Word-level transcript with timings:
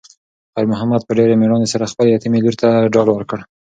خیر 0.53 0.65
محمد 0.73 1.01
په 1.05 1.11
ډېرې 1.17 1.39
مېړانې 1.41 1.67
سره 1.73 1.89
خپلې 1.91 2.09
یتیمې 2.15 2.39
لور 2.43 2.55
ته 2.61 2.69
ډاډ 2.93 3.07
ورکړ. 3.11 3.37